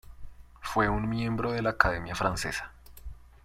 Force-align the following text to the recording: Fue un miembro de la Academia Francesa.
Fue 0.61 0.89
un 0.89 1.07
miembro 1.07 1.51
de 1.51 1.61
la 1.61 1.69
Academia 1.69 2.15
Francesa. 2.15 2.71